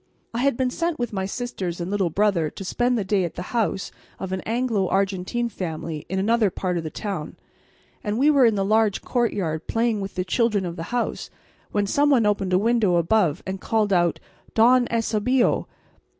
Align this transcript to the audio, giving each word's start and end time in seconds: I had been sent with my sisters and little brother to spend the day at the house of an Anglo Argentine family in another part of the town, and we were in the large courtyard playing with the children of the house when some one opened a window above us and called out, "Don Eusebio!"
I 0.33 0.39
had 0.39 0.57
been 0.57 0.71
sent 0.71 0.97
with 0.97 1.13
my 1.13 1.27
sisters 1.27 1.79
and 1.79 1.91
little 1.91 2.09
brother 2.09 2.49
to 2.49 2.65
spend 2.65 2.97
the 2.97 3.03
day 3.03 3.23
at 3.23 3.35
the 3.35 3.43
house 3.53 3.91
of 4.17 4.31
an 4.31 4.41
Anglo 4.47 4.87
Argentine 4.87 5.47
family 5.47 6.07
in 6.09 6.17
another 6.17 6.49
part 6.49 6.79
of 6.79 6.83
the 6.83 6.89
town, 6.89 7.35
and 8.03 8.17
we 8.17 8.31
were 8.31 8.43
in 8.47 8.55
the 8.55 8.65
large 8.65 9.03
courtyard 9.03 9.67
playing 9.67 10.01
with 10.01 10.15
the 10.15 10.25
children 10.25 10.65
of 10.65 10.75
the 10.75 10.85
house 10.89 11.29
when 11.71 11.85
some 11.85 12.09
one 12.09 12.25
opened 12.25 12.51
a 12.51 12.57
window 12.57 12.95
above 12.95 13.41
us 13.41 13.43
and 13.45 13.61
called 13.61 13.93
out, 13.93 14.19
"Don 14.55 14.87
Eusebio!" 14.91 15.67